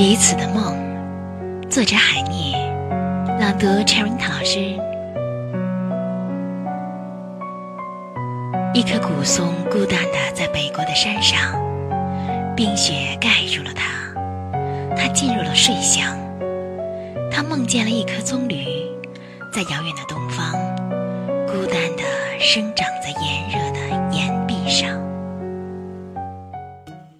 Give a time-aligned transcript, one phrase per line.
[0.00, 0.74] 彼此的梦，
[1.68, 2.56] 作者海涅，
[3.38, 4.58] 朗读 Cherry 老师。
[8.72, 11.38] 一棵古松孤单的在北国的山上，
[12.56, 13.84] 冰雪盖住了它，
[14.96, 16.16] 它进入了睡乡。
[17.30, 18.64] 他梦见了一棵棕榈，
[19.52, 20.52] 在遥远的东方，
[21.46, 22.04] 孤单的
[22.38, 23.59] 生长在炎热